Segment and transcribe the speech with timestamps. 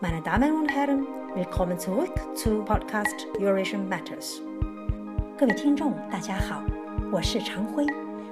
[0.00, 4.40] Meine Damen und Herren, willkommen zurück zu Podcast Eurasian Matters。
[5.36, 6.62] 各位听众，大家好，
[7.10, 7.84] 我是常辉，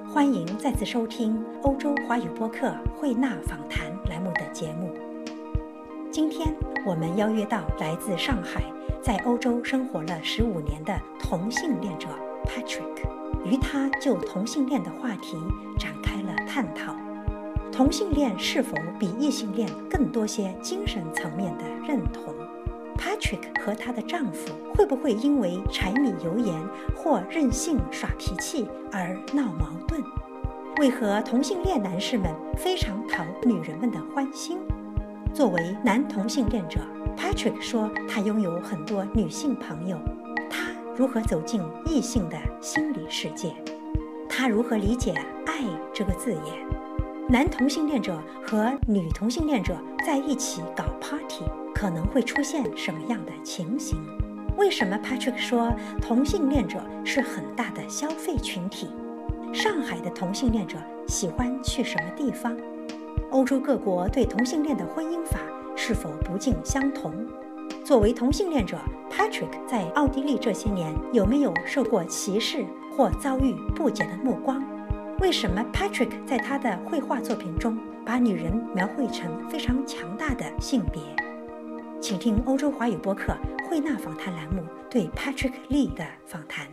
[0.08, 4.94] 欢迎再次收听欧洲华语播客慧纳访谈栏目的节目。
[6.08, 6.54] 今天
[6.86, 8.62] 我们邀约到来自上海，
[9.02, 12.06] 在欧洲生活了十五年的同性恋者
[12.44, 13.08] Patrick，
[13.44, 15.36] 与他就同性恋的话题
[15.76, 16.94] 展开了探讨。
[17.76, 22.34] 同性恋是否比异性恋更多些精神层面的认同
[22.96, 26.58] ？Patrick 和她的丈夫会不会因为柴米油盐
[26.96, 30.02] 或任性耍脾气而闹矛盾？
[30.78, 34.56] 为何同性恋男士们非常讨女人们的欢心？
[35.34, 36.80] 作为男同性恋者
[37.14, 39.98] ，Patrick 说他拥有很多女性朋友。
[40.48, 43.54] 他如何走进异性的心理世界？
[44.30, 45.12] 他如何理解
[45.44, 45.62] “爱”
[45.92, 46.66] 这个字眼？
[47.28, 49.76] 男同性恋者和女同性恋者
[50.06, 51.42] 在一起搞 party
[51.74, 53.98] 可能会出现什么样的情形？
[54.56, 58.90] 为什么 Patrick 说同性恋者是很大的消费群体？
[59.52, 60.78] 上海的同性恋者
[61.08, 62.56] 喜欢去什么地方？
[63.30, 65.40] 欧洲各国对同性恋的婚姻法
[65.74, 67.12] 是否不尽相同？
[67.84, 68.78] 作为同性恋者
[69.10, 72.64] ，Patrick 在奥地利这些年有没有受过歧视
[72.96, 74.62] 或遭遇不解的目光？
[75.18, 81.00] 为什么 Patrick 在他的绘画作品中把女人描绘成非常强大的性别？
[82.02, 83.34] 请听欧洲华语播客
[83.66, 86.68] 慧纳访谈栏目对 Patrick Lee 的访谈。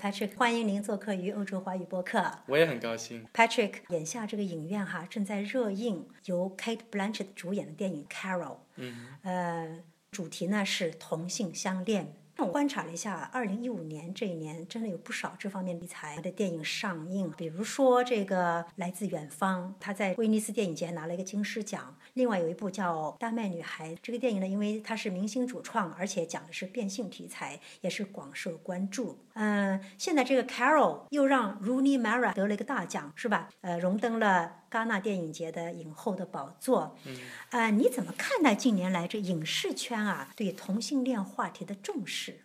[0.00, 2.24] Patrick，欢迎您做客于欧洲华语播客。
[2.46, 3.26] 我也很高兴。
[3.34, 8.38] Patrick，眼下这个影院哈正在热映由 Kate Blanchett 主演的电影《Carol》，
[8.76, 9.80] 嗯，呃，
[10.12, 12.14] 主题呢是同性相恋。
[12.38, 21.96] 我观察了一下，二零一五年这一年真的有不少这方面题材的电影上映，比如说这个《来自远方》，他在威尼斯电影节拿了一个金狮奖。
[22.12, 29.18] 另外有一部叫《丹麦女孩》，这个电影呢，因为它是明星主创，而且讲的是变性题材，也是广受关注。
[29.38, 33.50] 嗯、现在这个 Carol 又让 Rooney Mara 得了一个大奖，是吧？
[33.60, 36.96] 呃，荣登了戛纳电影节的影后的宝座。
[37.04, 37.16] 嗯，
[37.50, 42.44] 呃，你怎么看待近年来这影视圈啊对同性恋话题的重视？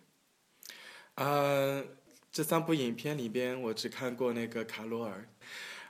[1.14, 1.82] 呃，
[2.30, 5.28] 这三部影片里边，我只看过那个卡罗尔。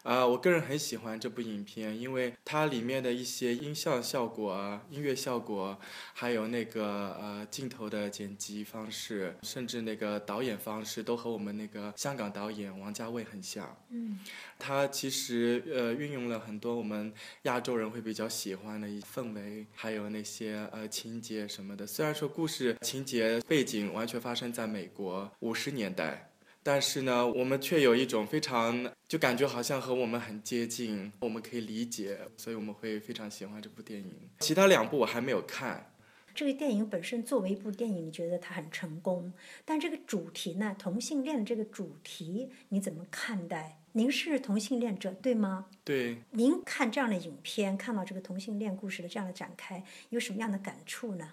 [0.02, 5.78] 啊、我个人很喜欢这部影片，因为它里面的一些音效效果啊、音乐效果，
[6.12, 13.76] 还有那个呃镜头的剪辑方式，甚至那个导演方式，都和我们那个香港导演王家卫很像。
[13.90, 14.18] 嗯
[14.58, 21.86] 他其实呃运用了很多我们亚洲人会比较喜欢的一氛围，还有那些呃情节什么的。
[21.86, 26.31] 虽然说故事情节背景完全发生在美国五十年代。
[26.62, 34.14] 但是呢，我们却有一种非常就感觉好像和我们很接近，我们可以理解，所以我们会非常喜欢这部电影。
[34.38, 35.92] 其他两部我还没有看，
[36.34, 39.32] 这个电影本身作为一部电影，你觉得它很成功，
[39.64, 43.78] 但这个主题呢，同性恋这个主题你怎么看待？
[43.94, 45.66] 您是同性恋者对吗？
[45.84, 51.28] 对，您看这样的影片，看到这个同性恋故事的这样的展开，有什么样的感触呢？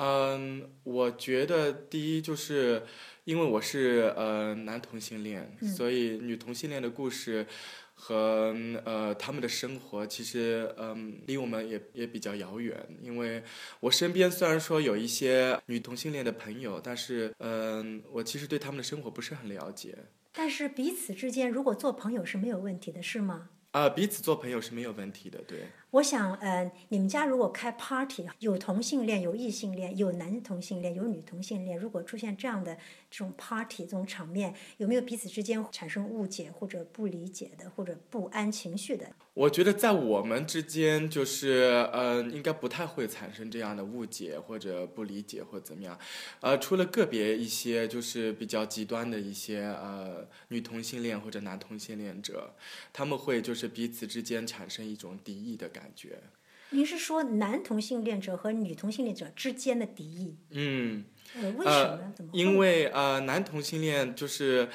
[0.00, 2.84] 嗯，我觉得第一就是
[3.24, 7.44] 因为我是呃男同性恋，嗯所以女同性恋的故事
[7.94, 8.54] 和
[8.84, 12.76] 呃他们的生活其实嗯离我们也也比较遥远。
[13.02, 13.42] 因为
[13.80, 19.98] 我身边虽然说有一些女同性恋的朋友，但是嗯、我其实对他们的生活不是很了解。
[20.32, 23.48] 但是彼此之间如果做朋友是没有问题的，是吗？
[23.72, 25.58] 啊、彼此做朋友是没有问题的，对。
[25.90, 32.76] 我想，呃，你们家如果开 party，有同性恋，有异性恋，有男同性恋，有女同性恋，如果出现这样的
[33.10, 39.10] 这种 party 这种场面，有没有彼此之间产生误解或者不理解的，或者不安情绪的？
[39.32, 45.98] 我觉得在我们之间，就是呃，应该不太会产生这样的误解或者不理解或怎么样，
[46.40, 52.54] 呃，除了个别一些就是比较极端的一些呃女同性恋或者男同性恋者，
[52.92, 56.20] 他们会就是彼此之间产生一种敌意的觉。
[56.70, 60.36] 您是说男同性恋者和女同性恋者之间的敌意？
[60.50, 61.04] 嗯，
[61.34, 62.12] 呃，为什么？
[62.14, 62.30] 怎么？
[62.32, 64.68] 因为呃，男同性恋就是。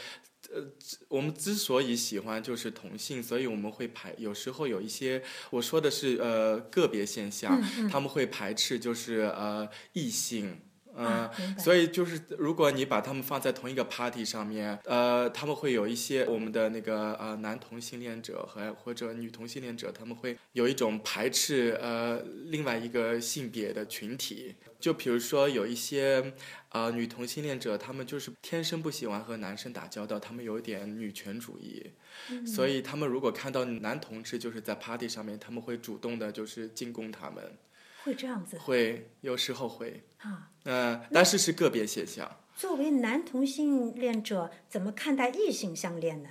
[0.53, 0.61] 呃，
[1.07, 4.13] 我们之所以喜欢就是同性，所以我们会排。
[4.19, 10.59] 有时候有一些，我说的是呃个别现象，嗯他们会排斥就是呃异性。
[10.95, 11.29] 嗯、
[11.59, 24.55] 所以就是如果你把他们放在同一个 party 上面，呃，他们会有一些我们的那个呃男同性恋者和或者女同性恋者，他们会有一种排斥呃另外一个性别的群体。
[24.79, 26.33] 就比如说有一些
[26.69, 31.91] 呃女同性恋者，他们就是天生不喜欢和男生打交道，他们有点女权主义，
[32.29, 37.57] 嗯所以他们如果看到男同志就是在 party 上面，他们会主动的就是进攻他们。
[38.03, 40.49] 会这样子会有时候会，啊。
[40.65, 42.29] 嗯、但是是个别现象。
[42.55, 46.29] 作为男同性恋者，怎么看待异性相恋呢？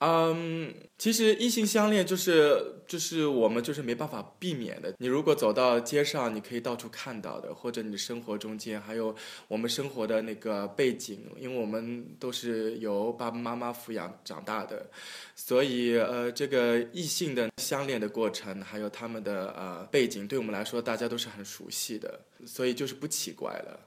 [0.00, 4.94] 嗯，其实异性相恋就是就是我们就是没办法避免的。
[4.98, 9.12] 你如果走到街上，你可以到处看到的，或者你生活中间，还有
[9.48, 14.88] 我们生活的那个背景，因为我们都是由爸爸妈妈抚养长大的，
[15.34, 23.80] 所以呃，这个异性的相恋的过程，还有他们的呃背景，对我们来说大家都是很熟悉的，所以就是不奇怪了。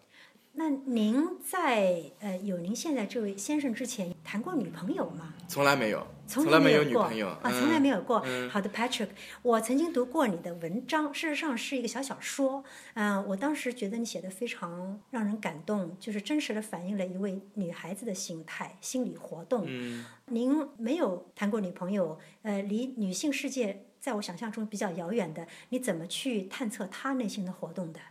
[0.53, 5.33] 那您在呃有您现在这位先生之前谈过女朋友吗？
[5.47, 8.21] 从来没有，从来没有过女朋友啊，从来嗯没有过。
[8.25, 9.07] 嗯好的，Patrick，
[9.43, 12.65] 我曾经读过你的文章，事实上是一个小小说。
[12.95, 19.63] 嗯、我当时觉得你写的非常让人感动，就是真实的反映了一位女孩子的心态、心理活动。
[19.65, 28.01] 嗯您没有谈过女朋友，呃，离女性世界在我想象中比较遥远的，你怎么去探测她内心的活动的？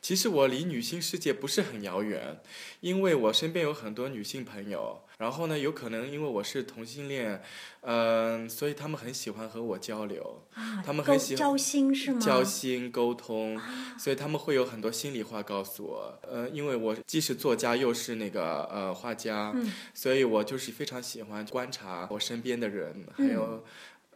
[0.00, 2.40] 其实我离女性世界不是很遥远，
[2.80, 7.42] 因为我身边有很多女性朋友，然后呢，有可能因为我是同性恋，
[7.82, 12.20] 嗯、所以他们很喜欢和我交流，啊，他们很喜欢交心是吗？
[12.20, 13.60] 交心沟通，
[13.98, 16.18] 所以他们会有很多心里话告诉我。
[16.22, 23.64] 呃，因为我既是作家又是那个呃画家，嗯所以我就是非常喜欢观察我身边的人，还嗯有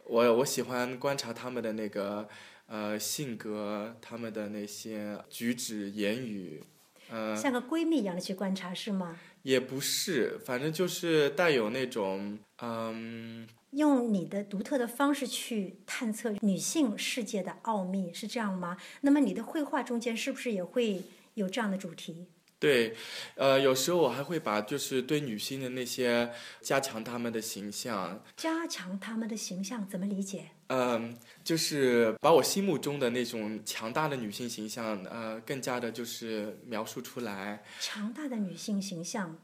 [0.05, 2.27] 我我喜欢观察他们的那个
[2.67, 6.63] 呃性格，他们的那些举止言语。
[7.09, 9.19] 呃，像个闺蜜一样的去观察是吗？
[9.43, 18.75] 也不是，反正就是带有那种，嗯，用你的独特的方式去探测女性世界的奥秘，是这样吗？
[19.01, 21.03] 那么你的绘画中间是不是也会
[21.35, 22.25] 有这样的主题？
[22.57, 22.95] 对，
[23.35, 30.49] 呃，有时候我还会把就是对女性的那些加强她们的形象，加强她们的形象，怎么理解？
[30.67, 37.63] 嗯，就是把我心目中的那种强大的女性形象，呃，更加的就是描述出来。
[37.79, 39.37] 强大的女性形象，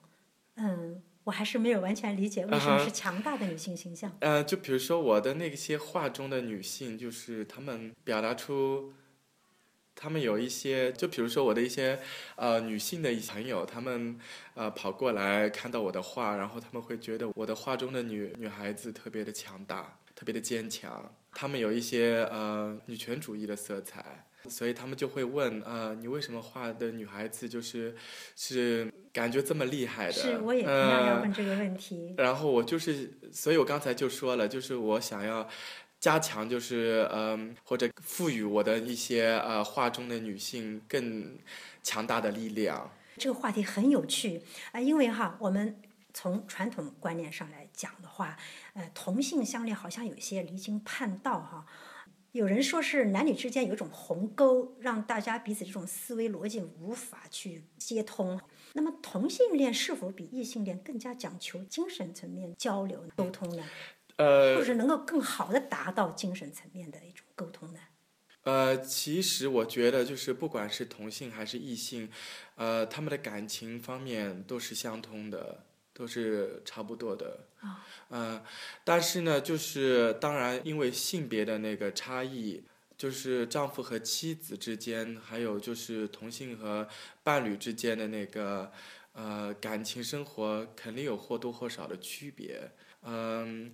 [0.56, 4.12] 嗯，我还是没有完全理解为什么是强大的女性形象。
[4.22, 8.92] 呃，就比如说我的那些画中的女性，就是她们表达出，
[9.94, 12.00] 她们有一些，就比如说我的一些
[12.36, 14.20] 呃女性的朋友，她们
[14.56, 24.24] 呃跑过来看到我的画，然后她们会觉得我的画中的女女孩子特别的强大，特别的坚强，他们有一些呃女权主义的色彩。
[24.48, 27.96] 所以他们就会问，呃，你为什么画的女孩子就是
[28.36, 30.12] 是感觉这么厉害的？
[30.12, 32.14] 是，我也同样要呃问这个问题。
[32.18, 35.48] 然后我就是，所以我刚才就说了，就是我想要
[36.00, 41.36] 加强，就是嗯，或者赋予我的一些呃画中的女性更
[41.82, 42.92] 强大的力量。
[43.18, 44.42] 这个话题很有趣
[44.72, 45.80] 啊、因为哈，我们
[46.14, 48.38] 从传统观念上来讲的话，
[48.74, 51.66] 呃，同性相恋好像有一些离经叛道哈。
[52.32, 58.40] 有人说是男女之间有一种鸿沟，让大家彼此这种思维逻辑无法去接通。
[58.74, 63.64] 那么同性恋是否比异性恋更加讲求精神层面交流沟通呢？
[64.16, 67.80] 呃或呃者是能够更好的达到精神层面的一种沟通呢？
[68.44, 72.10] 呃，其实我觉得就是不管是同性还是异性，
[72.56, 77.48] 呃，他们的感情方面都是相通的，都是差不多的。
[77.62, 78.44] 啊嗯，
[78.84, 82.64] 但是呢，就是当然，因为性别的那个差异，
[82.98, 86.88] 就是丈夫和妻子之间，还有就是同性和
[87.24, 88.72] 伴侣之间的那个
[89.14, 92.72] 呃感情生活，肯定有或多或少的区别。
[93.04, 93.72] 嗯，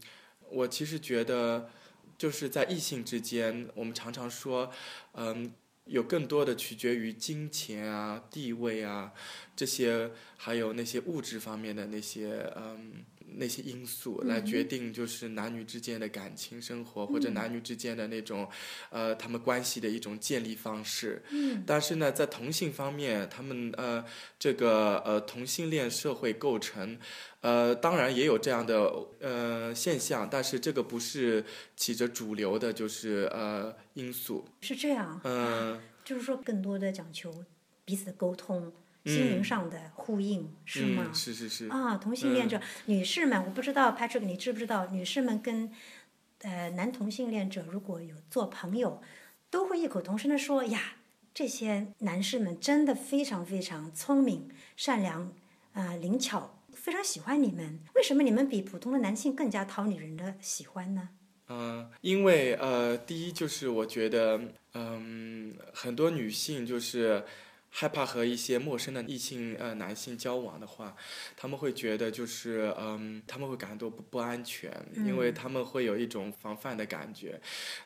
[0.50, 1.70] 我其实觉得，
[2.18, 4.72] 就是在异性之间，我们常常说，
[5.14, 5.54] 嗯。
[5.90, 9.14] 有更多的取决于金钱啊、地位啊
[9.56, 13.06] 这些，还有那些物质方面的那些嗯
[13.36, 18.48] 那些因素来决定，就是男女之间的感情生活、或者男女之间的那种
[18.90, 21.22] 呃他们关系的一种建立方式。
[21.32, 24.04] 嗯但是呢，在同性方面，他们呃
[24.40, 26.98] 这个呃同性恋社会构成，
[27.42, 31.44] 呃当然也有这样的呃现象，但是这个不是
[31.76, 34.46] 起着主流的，就是呃因素。
[34.62, 37.44] 是这样，嗯、就是说更多的讲求
[37.84, 38.72] 彼此的沟通，
[39.08, 41.06] 心灵上的呼应，是吗？
[41.08, 41.68] 嗯，是是是。
[41.70, 45.72] 啊，同性恋者、女士们，我不知道 Patrick 你知不知道，女士们跟
[46.42, 49.02] 呃男同性恋者如果有做朋友，
[49.50, 50.98] 都会异口同声的说呀，
[51.34, 55.34] 这些男士们真的非常非常聪明、善良，
[55.74, 57.80] 啊、灵巧，非常喜欢你们。
[57.96, 61.10] 为什么你们比普通的男性更加讨女人的喜欢呢？
[61.50, 64.38] 嗯，因为呃，第一就是我觉得，
[64.74, 67.24] 嗯，很多女性就是
[67.70, 70.96] 害怕和一些陌生的异性呃男性交往的话，
[71.36, 77.40] 他们会觉得就是嗯，他们会感到不不安全，因为他们会有一种防范的感觉。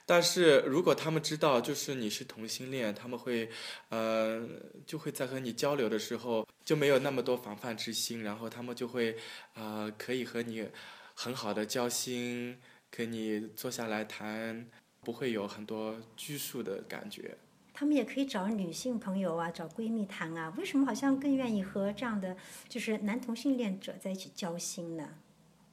[0.06, 3.50] 但是如果他们知道就是你是同性恋，他们会
[3.90, 4.48] 呃
[4.86, 9.18] 就会在和你交流的时候就没有那么多防范之心，然后他们就会
[9.56, 10.70] 呃可以和你
[11.16, 12.58] 很好的交心，
[12.90, 14.70] 跟你坐下来谈，
[15.02, 17.38] 不会有很多拘束的感觉。
[17.82, 20.54] 他们也可以找女性朋友啊，找闺蜜谈啊。
[20.56, 22.38] 为什么好像更愿意和这样的
[22.70, 25.16] 就是男同性恋者在一起交心呢？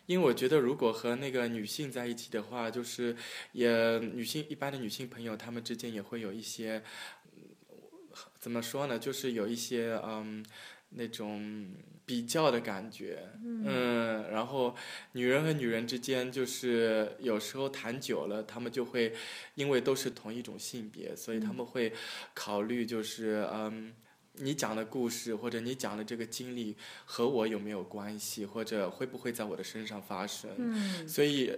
[0.07, 3.15] 因为我觉得，如果和那个女性在一起的话，就是
[3.53, 6.83] 也女性一般的女性朋友，她们之间也会有一些，
[8.39, 8.99] 怎么说呢？
[8.99, 10.43] 就是有一些嗯。
[10.91, 11.69] 那种
[12.07, 14.75] 比较的感觉，嗯，然后
[15.13, 19.13] 女人和女人之间，就是有时候谈久了，他们就会
[19.55, 21.93] 因为都是同一种性别，所以他们会
[22.33, 23.93] 考虑，就是嗯，
[24.35, 30.51] 你讲的故事或者你讲的这个经历和我有没有关系，或者会不会在我的身上发生？
[30.57, 31.55] 嗯，所以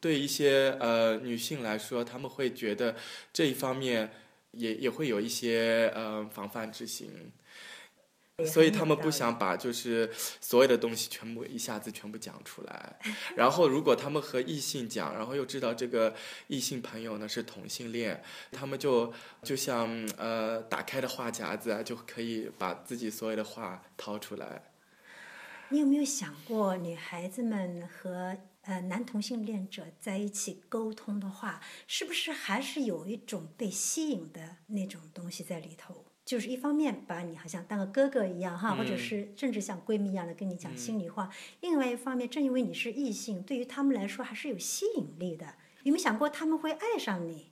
[0.00, 2.94] 对一些呃女性来说，她们会觉得
[3.32, 4.10] 这一方面
[4.52, 7.10] 也也会有一些呃防范之心。
[8.46, 12.98] 所以他们不想把就是所有的东西全部一下子全部讲出来，
[13.36, 16.14] 然后如果他们和异性讲，然后又知道这个
[16.48, 24.62] 异性朋友呢是同性恋，他们就就像呃打开的话匣子啊，就可以把自己所有的话掏出来。
[25.68, 36.04] 你有没有想过，女孩子们和呃男同性恋者在一起沟通的话，是不是还是有一种被吸引的那种东西在里头？
[36.32, 41.28] 就是一方面把你好像当个哥哥一样哈，或者是甚至像闺蜜一样的跟你讲心里话；
[41.60, 45.44] 另外一方面，正因为你是异性，对于他们来说还是有吸引力的。
[45.82, 47.50] 有没有想过他们会爱上你？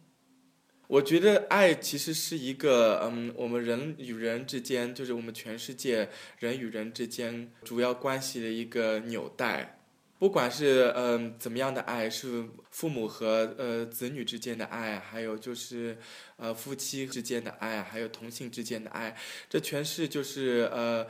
[0.86, 6.08] 我觉得爱其实是一个嗯，我们人与人之间，就是我们全世界
[6.38, 9.79] 人与人之间主要关系的一个纽带。
[10.20, 15.96] 不管是嗯怎么样的爱，是父母和呃子女之间的爱，还有就是
[16.36, 19.16] 呃夫妻之间的爱，还有同性之间的爱，
[19.48, 21.06] 这全是就是呃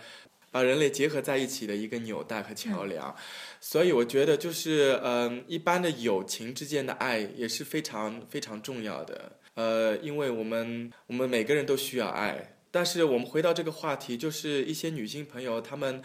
[0.53, 3.13] 把人类结合在一起的一个纽带和桥梁。
[3.61, 9.33] 所以我觉得就是嗯一般的友情之间的爱也是非常非常重要的。
[9.55, 12.59] 呃，因为我们我们每个人都需要爱。
[12.71, 16.01] 但是我们回到这个话题，就是一些女性朋友她们。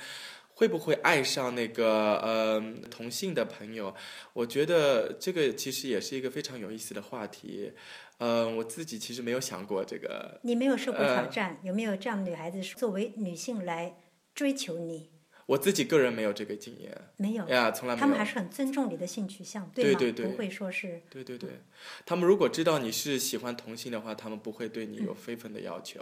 [0.55, 3.93] 会不会爱上那个呃同性的朋友？
[4.33, 7.71] 我觉得这个其实也是一个非常有意思的话题。
[8.17, 10.39] 呃，我自己其实没有想过这个。
[10.43, 11.59] 你没有受过挑战？
[11.61, 13.97] 有没有这样的女孩子作为女性来
[14.33, 15.11] 追求你？
[15.47, 18.01] 我自己个人没有这个经验，没有呀，从来没有。
[18.01, 19.99] 他们还是很尊重你的性取向，对吗？
[20.23, 21.03] 不会说是。
[21.09, 21.61] 对对对，
[22.05, 26.01] 他们如果知道你是喜欢同性的话，他们不会对你有非分的要求，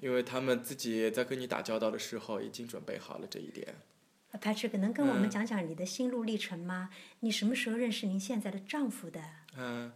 [0.00, 3.74] 因为他们自己在跟你打交道的时候已经准备好了这一点。
[4.40, 6.88] Patrick，能跟我们讲讲你的心路历程吗？
[7.24, 9.20] 你什么时候认识您现在的丈夫的？
[9.56, 9.92] 嗯。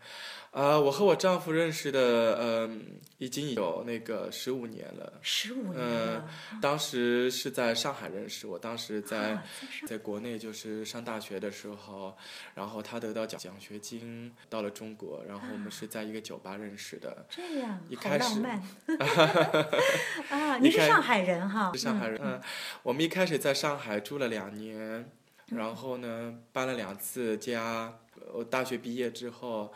[0.53, 5.13] 啊，我和我丈夫认识的，嗯，已经有那个十五年了。
[5.21, 6.25] 十五年了。
[6.53, 9.43] 嗯，当时是在上海认识，我当时在
[9.87, 12.17] 在国内就是上大学的时候，
[12.55, 17.27] 然后他得到奖奖学金到了中国，然后我们是在一个酒吧认识的。
[17.29, 18.63] 这样，好浪漫。
[20.31, 21.71] 啊， 你是上海人哈？
[21.75, 22.19] 是上海人。
[22.23, 22.41] 嗯，
[22.83, 25.11] 我们一开始在上海住了两年，
[25.51, 27.99] 然后呢搬了两次家。
[28.33, 29.73] 我大学毕业之后。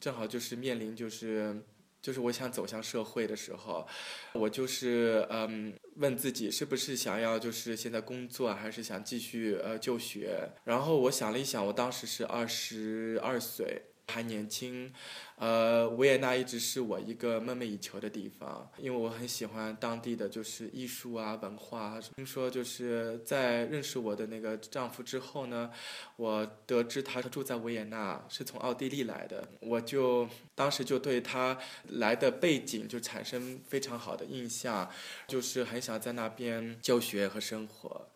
[0.00, 1.62] 正好就是面临就是
[2.00, 3.86] 就是我想走向社会的时候，
[4.32, 13.80] 我就是嗯问自己是不是想要就是现在工作还是想继续呃就学，然后我想了一想，我当时是二十二岁。
[14.12, 14.92] 还年轻，
[15.36, 21.98] 呃，维也纳一直是我一个梦寐以求的地方，因为我很喜欢当地的就是艺术啊、文化。
[22.14, 25.70] 听说就是在认识我的那个丈夫之后呢，
[26.16, 31.56] 我得知他住在维也纳，是从奥地利来的，我就当时就对他
[31.88, 34.90] 来的背景就产生非常好的印象，
[35.26, 38.08] 就是很想在那边教学和生活。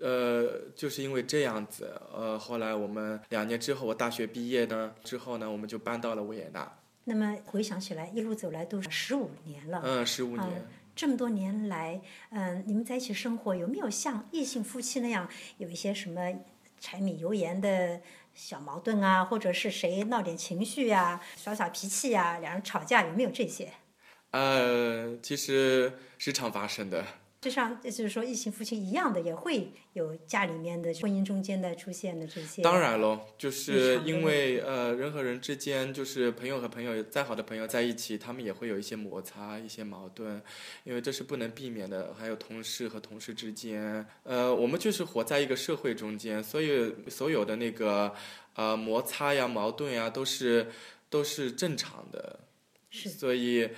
[0.00, 6.78] 呃，就是因为这样子，呃，后来我们两年之后，我大学毕业呢之后呢，我们就搬到了维也纳。
[7.04, 9.80] 那么回想起来，一路走来都是十五年了。
[9.84, 10.66] 嗯，十五年。
[10.94, 12.00] 这么多年来，
[12.30, 15.28] 嗯，你们在一起生活，有没有像异性夫妻那样
[15.58, 16.20] 有一些什么
[16.80, 18.00] 柴米油盐的
[18.34, 23.72] 小矛盾啊，或者是谁闹点情绪呀、耍耍脾气呀，两人吵架，有没有这些？
[24.32, 27.04] 呃，其实时常发生的。
[27.40, 32.62] 就像就是说异性夫妻一样的，也会有家里面的婚姻中间的出现的这些。
[32.62, 40.42] 当然喽，就是因为呃，人和人之间，就是朋友和朋友再好的朋友在一起，他们也会有一些摩擦、一些矛盾，
[40.82, 42.12] 因为这是不能避免的。
[42.18, 48.12] 还有同事和同事之间，呃，我们就是活在一个社会中间，所以所有的那个
[48.54, 50.66] 呃摩擦呀、矛盾呀，都是
[51.08, 52.40] 都是正常的。
[52.90, 53.08] 是。
[53.08, 53.68] 所以。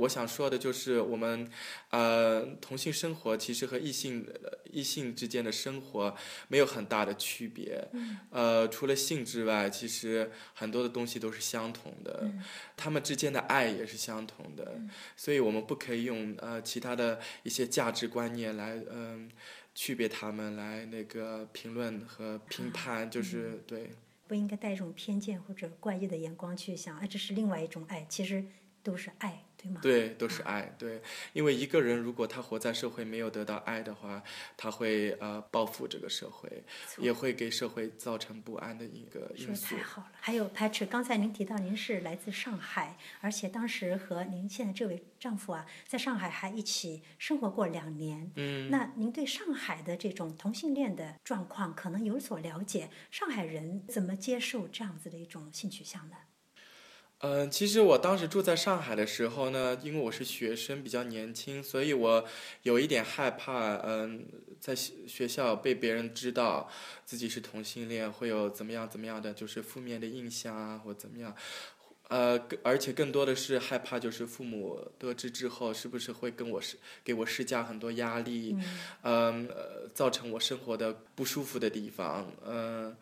[0.00, 1.48] 我想说的就是，我们
[1.90, 4.26] 呃同性生活其实和异性
[4.64, 6.14] 异性之间的生活
[6.48, 7.88] 没有很大的区别。
[8.30, 12.28] 呃，除了性之外，其实很多的东西都是相同的。
[12.76, 14.80] 他们之间的爱也是相同的。
[15.16, 19.30] 所以我们不可以用呃其他的一些价值观念来嗯
[19.74, 23.90] 区别他们，来那个评论和评判，就是对。
[24.26, 28.44] 不应该带一种偏见或者怪异的眼光去想，哎，这是另外一种爱，其实
[28.82, 29.44] 都是爱。
[29.82, 30.74] 对，都是爱。
[30.78, 31.00] 对，
[31.32, 34.22] 因为一个人如果他活在社会没有得到爱的话，
[34.56, 36.64] 他会呃报复这个社会，
[36.98, 39.76] 也会给社会造成不安的一个因素。
[39.76, 40.12] 太好了。
[40.20, 48.30] 还有 Patrick，刚才您提到您是来自上海，而且当时和您现在这位丈夫啊，在上海还一起生活过两年。
[48.36, 48.70] 嗯。
[48.70, 52.90] 那您对上海的这种同性恋的状况可能有所了解？
[53.10, 56.16] 上海人怎么接受这样子的一种性取向呢？
[57.20, 62.24] 嗯，其实我当时住在上海的时候呢，因为我是学生，比较年轻，所以我
[62.62, 64.24] 有一点害怕，嗯，
[64.60, 66.70] 在学校被别人知道
[67.04, 71.34] 自己是同性恋，会有怎么样怎么样的，就是负面的印象啊，或怎么样，
[72.06, 78.56] 呃，而且更多的是害怕，就是父母得知之后，是不是会跟我施给我施加很多压力，
[79.02, 79.48] 嗯，
[79.92, 82.96] 造成我生活的不舒服的地方，嗯，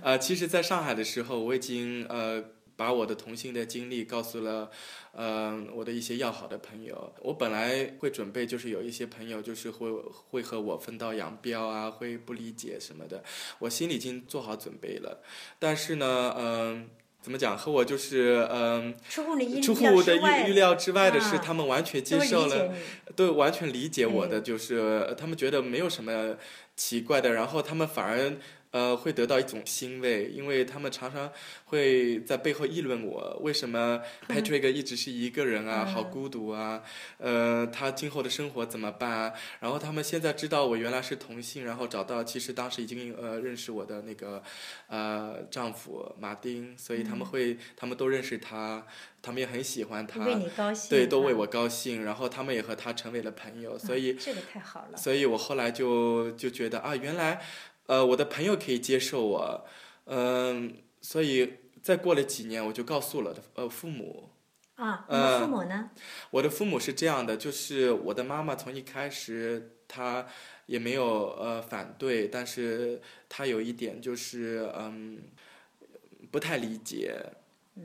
[0.00, 2.42] 呃，其实，在上海的时候，我已经呃。
[2.76, 4.70] 把我的同性的经历告诉了，
[5.14, 7.14] 嗯，我的一些要好的朋友。
[7.22, 9.90] 我本来会准备，就是有一些朋友就是会
[10.30, 13.24] 会和我分道扬镳啊，会不理解什么的。
[13.60, 15.22] 我心里已经做好准备了。
[15.58, 16.90] 但是呢，嗯，
[17.22, 17.56] 怎么讲？
[17.56, 22.74] 和我就是嗯，出乎你出乎我的预预料之外的是，他们完全接受了，
[23.16, 26.36] 都完全理解我的，就是他们觉得没有什么
[26.76, 28.36] 奇怪的，然后他们反而。
[28.76, 31.32] 呃，会得到一种欣慰，因为他们常常
[31.64, 36.82] 会在背后议论我，为什么 Patrick 一直是一个人啊，好孤独啊，
[37.16, 39.32] 呃，他今后的生活怎么办啊？
[39.60, 44.42] 然后他们现在知道我原来是同性，然后找到其实当时已经呃认识我的那个
[44.88, 48.86] 呃丈夫马丁，所以他们会他们都认识他，
[49.22, 50.22] 他们也很喜欢他，
[50.90, 57.40] 对，都为我高兴，然后他们也和他成为了朋友，所以这个太好了，所以我后来就就觉得啊，原来。
[57.86, 59.66] 呃，我的朋友可以接受我，
[60.04, 64.30] 嗯，所以再过了几年，我就告诉了呃父母。
[64.74, 65.90] 啊，你的父母呢？
[66.30, 70.26] 我的父母是这样的，就是我的妈妈从一开始她
[70.66, 75.22] 也没有呃反对，但是她有一点就是嗯
[76.30, 77.14] 不太理解，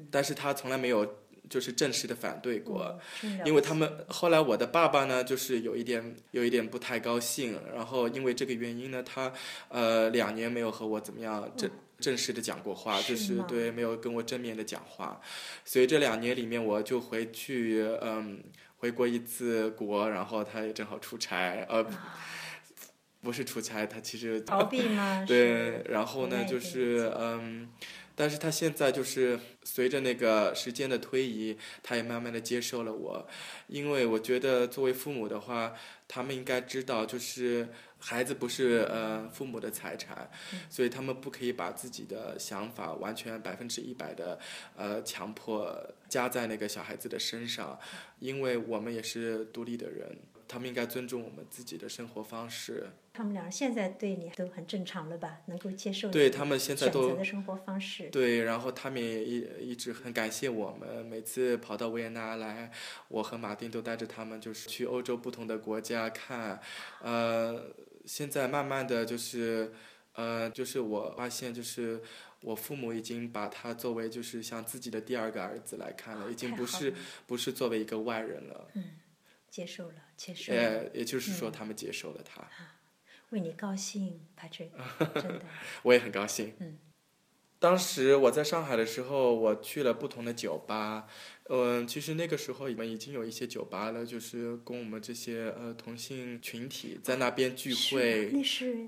[0.09, 1.21] 但是她从来没有。
[1.51, 2.97] 就是正式的反对过，
[3.45, 9.33] 因为他们后来我的爸爸呢，就是有一点有一点不太高兴，然后因为这个原因呢，他
[9.67, 15.19] 呃两年没有和我怎么样正正式的讲过话，就是对没有跟我正面的讲话，
[15.65, 18.41] 所以这两年里面我就回去嗯
[18.77, 21.85] 回过一次国，然后他也正好出差，呃
[23.21, 25.23] 不是出差，他其实逃避吗？
[25.27, 27.67] 对，然后呢就是嗯。
[28.21, 33.27] 但是他现在就是随着那个时间的推移，他也慢慢的接受了我，
[33.65, 35.73] 因为我觉得作为父母的话，
[36.07, 40.29] 他们应该知道，就是孩子不是呃父母的财产，
[40.69, 44.37] 所以他们不可以把自己的想法完全百分之一百的
[44.77, 45.75] 呃强迫
[46.07, 47.79] 加在那个小孩子的身上，
[48.19, 50.15] 因为我们也是独立的人。
[50.51, 52.89] 他们应该尊重我们自己的生活方式。
[53.13, 55.39] 他们俩现在对你都很正常了吧？
[55.45, 58.09] 能够接受对他们现在都选择的生活方式。
[58.09, 61.05] 对，然后他们也一一直很感谢我们。
[61.05, 62.69] 每次跑到维也纳来，
[63.07, 66.59] 我和马丁都带着他们，就是去欧洲不同的国家看。
[67.01, 67.73] 呃，
[68.05, 69.71] 现在慢慢的就是，
[70.15, 72.01] 呃，就是我发现，就是
[72.41, 76.93] 我父母已经把他作为就是像自己的第二个儿子来看了，已经不是
[77.25, 78.67] 不是作为一个外人了。
[78.73, 78.83] 嗯。
[79.51, 80.51] 接受了，接受。
[80.53, 82.49] 呃，也就是说，他们接受了他。
[83.29, 84.71] 为你高兴，Patrick，
[85.13, 85.41] 真的。
[85.83, 86.53] 我也很高兴。
[86.59, 86.79] 嗯。
[87.59, 91.07] 当时我在上海的时候，我去了不同的酒吧。
[91.47, 98.31] 嗯，其实那个时候我们已经有一些酒吧了，就是供我们这些呃同性群体在那边聚会。
[98.33, 98.87] 那是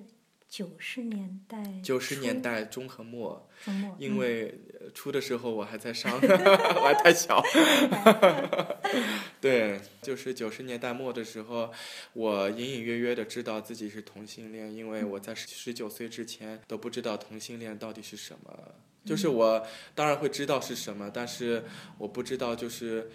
[0.54, 1.58] 九十年代。
[1.82, 3.50] 九十年代中和末。
[3.98, 4.54] 因为
[4.94, 7.42] 初的时候我还在上， 我还太小。
[9.42, 11.72] 对，就是九十年代末的时候，
[12.14, 18.76] 我隐隐约约的知道自己是同性恋，因为我在十九岁之前都不知道同性恋到底是什么。
[19.04, 21.64] 就是我当然会知道是什么，但是
[21.98, 23.10] 我不知道就是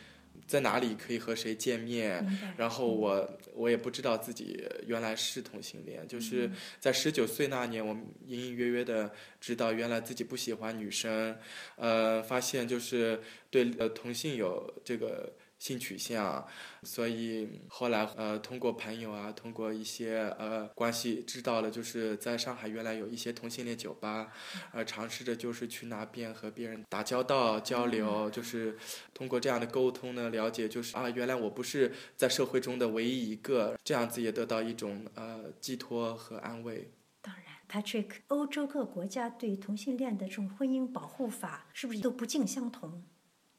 [0.49, 2.27] 在哪里可以和谁见面。
[2.57, 11.37] 然后我我也不知道自己原来是同性恋，就是在十九岁那年，我隐隐约约的知道原来自己不喜欢女生，
[11.77, 15.33] 呃，发现就是对呃同性有这个。
[15.59, 16.47] 性取向，
[16.85, 24.33] 所以后来呃通过朋友啊，通过一些呃关系知道了，就是在上海原来有一些同性恋酒吧，
[24.73, 28.79] 呃尝试着就是去那边和别人打交道交流，就是
[29.13, 36.93] 通过这样的沟通呢，了解就是啊原来我不是在社会中的唯一一个，这样子也得到一种呃寄托和安慰。
[37.21, 43.03] 当然，Patrick，欧洲各国家对同性恋的这种婚姻保护法是不是都不尽相同？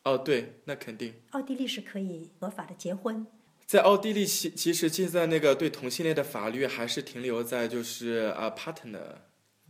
[0.04, 1.14] 哦，对，那肯定。
[1.32, 3.26] 奥地利是可以合法的结婚。
[3.66, 9.18] 在奥地利，其其实现在那个对同性恋的法律还是停留在就是啊 partner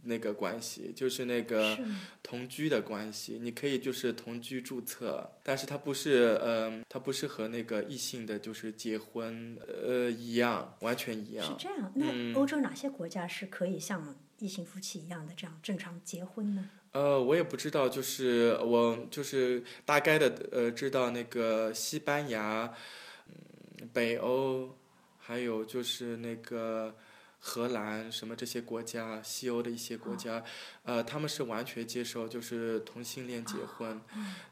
[0.04, 1.78] 那个关系，就是那个
[2.24, 3.38] 同居的关系。
[3.42, 11.46] 你可以就是同居注册，但是它不是呃，它不是和那个异性的就是结婚呃一样，完全一样。
[11.46, 11.92] 是这样。
[11.96, 16.70] 那欧洲哪些国家是可以像异性夫妻一样的这样正常结婚呢？
[16.92, 22.74] 呃，我也不知道，就是我就是大概的呃，知道那个西班牙，
[23.28, 24.76] 嗯，北欧，
[25.18, 26.96] 还有就是那个。
[27.42, 30.44] 荷兰什么这些国家，西欧的一些国家，
[30.84, 33.98] 呃，他们是完全接受就是同性恋结婚，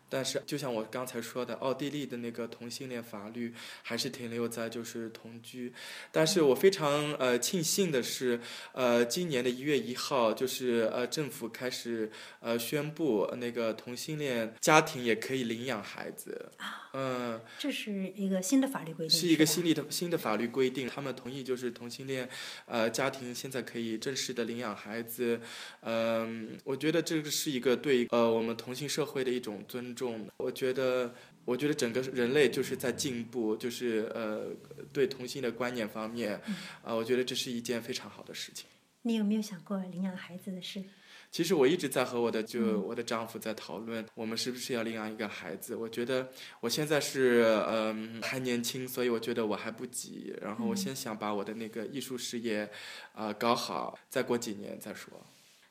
[0.10, 5.74] 但是就像我刚才说的，奥地利的那个同性恋法律还是停留在就是同居，
[6.12, 8.39] 但是我非常呃庆幸的是，
[8.74, 16.52] 呃，今年的一月一号，就是呃政府开始呃宣布那个同性恋家庭也可以领养孩子，
[16.93, 22.28] 嗯，这是一个新的法律规定，是一个新的新的法律规定，他们同意就是同性恋。
[22.65, 25.39] 呃，家庭现在可以正式的领养孩子，
[25.82, 30.29] 嗯，我觉得这个是一个对呃我们同性社会的一种尊重。
[30.38, 34.51] 我觉得，我觉得整个人类就是在进步，就是呃
[34.93, 36.39] 对同性的观念方面，
[36.83, 38.67] 啊，我觉得这是一件非常好的事情。
[39.01, 40.83] 你有没有想过领养孩子的事？
[41.29, 45.75] 其实我一直在和我的就我的丈夫在讨论，我们是不是要领养一个孩子？
[45.75, 46.29] 我觉得
[46.62, 50.33] 我现在是嗯还年轻，所以我觉得我还不急。
[50.41, 52.69] 然后我先想把我的那个艺术事业
[53.13, 55.12] 啊搞好，再过几年再说。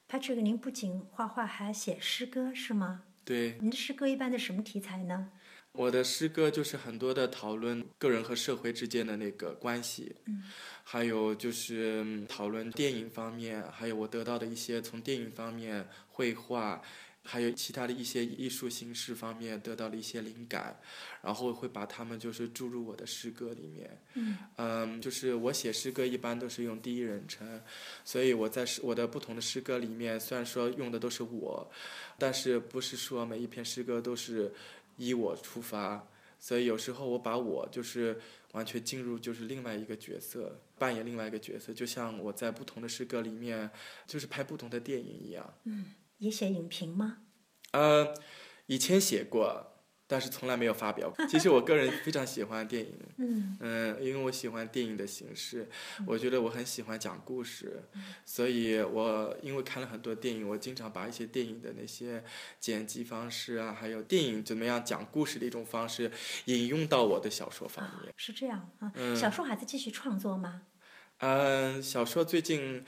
[0.08, 3.04] Patrick，您不仅画画，还写诗歌是吗？
[3.26, 3.58] 对。
[3.60, 5.32] 您的诗歌一般的什么题材呢？
[5.72, 10.16] 我的诗歌就是很多的讨论个人和社会之间的那个关系，
[10.82, 16.80] 还有就是讨论电影方面，还有我得到的一些从电影方面绘画，
[17.26, 20.78] 还有其他的一些艺术形式方面得到了一些灵感，
[21.20, 24.00] 然后会把他们就是注入我的诗歌里面。
[24.56, 27.60] 嗯，就是我写诗歌一般都是用第一人称，
[28.04, 31.68] 所以我在诗我的不同的诗歌里面，虽然说用的都是我，
[32.16, 34.52] 但是不是说每一篇诗歌都是。
[34.98, 36.02] 以我出发，
[36.40, 38.18] 所以有时候我把我就是
[38.52, 43.70] 完全进入就是另外一个角色，扮演另外一个角色，就像我在不同的诗歌里面，
[44.06, 45.52] 就是拍不同的电影一样。
[45.64, 47.18] 嗯，也写影评吗？
[47.72, 48.14] 呃，
[48.66, 49.72] 以前写过。
[50.08, 51.12] 但是从来没有发表。
[51.28, 55.68] 其实我个人非常喜欢电影，嗯，嗯，因为我喜欢电影的形式，
[56.06, 57.82] 我觉得我很喜欢讲故事，
[58.24, 62.22] 所以我因为看了很多电影，我经常把一些电影的那些
[62.60, 66.12] 剪辑方式啊，还有电影怎么样讲故事的一种方式
[66.44, 68.14] 引用到我的小说方面。
[68.16, 70.62] 是这样啊，小说还在继续创作吗？
[71.18, 72.84] 嗯，小说最近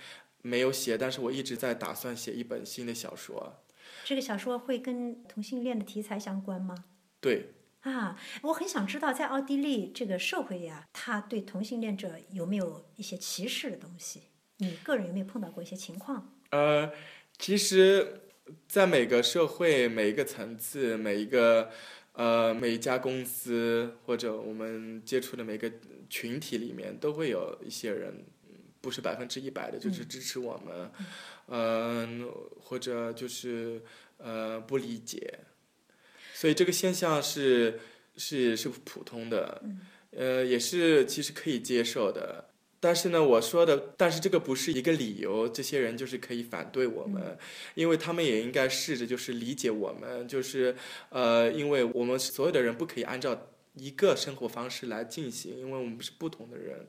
[0.48, 3.62] 没有写，但是我一直在打算写一本新的小说。
[4.04, 6.84] 这个小说会跟同性恋的题材相关吗？
[7.20, 7.50] 对
[7.82, 14.22] 啊，我很想知道，在奥地利这个社会呀，他对同性恋者有没有一些歧视的东西？
[14.58, 16.34] 你个人有没有碰到过一些情况？
[16.50, 16.90] 呃，
[17.38, 18.22] 其实，
[18.66, 21.70] 在每个社会、每一个层次、每一个
[22.12, 25.70] 呃每一家公司或者我们接触的每个
[26.10, 28.24] 群体里面，都会有一些人，
[28.80, 30.90] 不是百分之一百的，就是支持我们，
[31.48, 33.82] 嗯，或者就是
[34.18, 35.40] 呃不理解。
[36.34, 37.80] 所以这个现象是
[38.16, 39.62] 是是普通的，
[40.12, 42.44] 呃，也是其实可以接受的。
[42.80, 47.36] 但是呢，我说的，但是这个不是一个理由，这些人就是可以反对我们，
[47.74, 50.76] 因为他们也应该试着就是理解我们，就是
[51.08, 56.86] 呃，因为我们所有的人不可以按照一个生活方式来进行，因为我们是不同的人。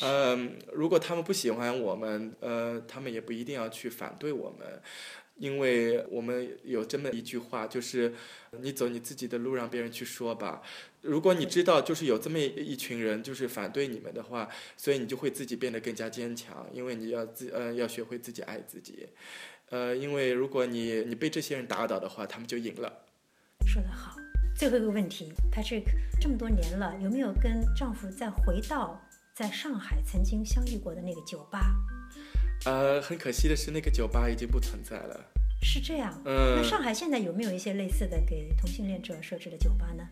[0.00, 4.80] 嗯，如果他们不喜欢我们，呃，他们也不一定要去反对我们。
[5.36, 8.12] 因为我们有这么一句话，就是
[8.60, 10.60] 你走你自己的路，让别人去说吧。
[11.02, 19.06] 如果你知道就是有这么一群人就是反对你们的话，所以你就会自己变得更加坚强，因为你要自呃要学会自己爱自己，
[19.70, 23.04] 呃，因为如果你你被这些人打倒的话，他们就赢了。
[23.64, 24.16] 说得好。
[24.56, 25.84] 最后一个问题，Patrick，
[26.20, 29.00] 这么多年了，有没有跟丈夫再回到
[29.38, 31.72] 在上海曾经相遇过的那个酒吧？
[32.64, 35.24] 呃，很可惜的是，那个酒吧已经不存在了。
[35.62, 36.20] 是这样。
[36.24, 36.56] 嗯。
[36.56, 40.02] 那上海现在有没有一些类似的给同性恋者设置的酒吧呢？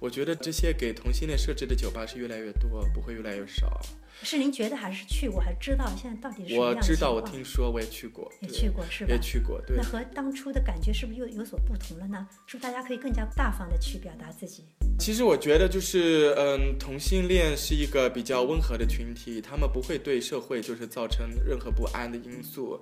[0.00, 3.80] 我觉得这些给同性恋设置的酒吧是越来越多，不会越来越少。
[4.22, 9.12] 是您觉得还是去过，还知道现在到底是什么我知道，我听说，我也去过，也去过是吧？
[9.12, 9.82] 也去过，对那。
[9.82, 12.26] 和当初的感觉是不是又有所不同了呢？
[12.46, 14.64] 是不是大家可以更加大方的去表达自己？
[14.98, 22.76] 其实我觉得就是，嗯，同性恋是一个比较温和的群体，他们不会对社会就是造成任何不安的因素，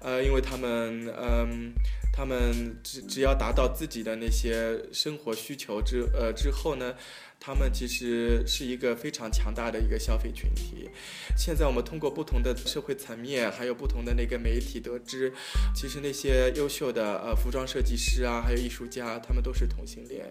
[0.00, 1.72] 呃，因为他们，嗯，
[2.12, 6.94] 他们只只要达到自己的那些生活需求之呃之后呢，
[7.40, 10.88] 他们其实是一个非常强大的一个消费群体。
[11.36, 15.32] 现在我们通过不同的社会层面，还有不同的那个媒体得知，
[15.74, 20.26] 其实那些优秀的呃服装设计师啊，还有艺术家，他们都是同性恋，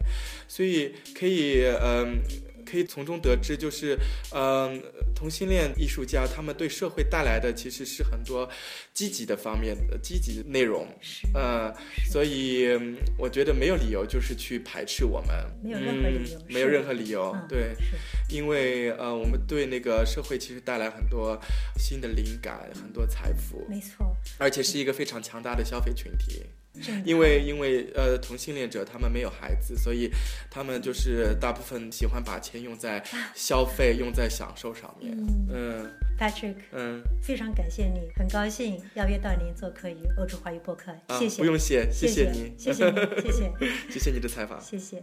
[0.48, 2.22] 所以可以嗯。
[2.70, 3.98] 可以从中得知，就是，
[4.34, 4.82] 嗯，
[5.16, 8.50] 同性恋艺术家他们对社会带来的其实是很多
[8.94, 10.88] 积极的方面的积极的内容，
[11.34, 11.76] 嗯呃，
[12.12, 15.30] 所以嗯我觉得没有理由就是去排斥我们，
[15.64, 17.96] 没有任何理由嗯，没有任何理由，嗯对，是。
[18.30, 21.40] 因为呃，我们对那个社会其实带来很多
[21.78, 26.44] 新的灵感，很多财富，没错，而且是一个非常强大的消费群体。
[27.06, 30.10] 因为因为呃同性恋者他们没有孩子，所以
[30.50, 33.04] 他们就是大部分喜欢把钱用在
[33.36, 35.12] 消费、用在享受上面。
[35.18, 43.52] 嗯嗯，Patrick，嗯非常感谢你，很高兴邀约到您做客于欧洲华语播客，啊谢谢，不用谢，谢谢你，谢谢您，谢谢，
[43.90, 44.60] 谢谢你的采访。
[44.62, 45.02] 谢谢。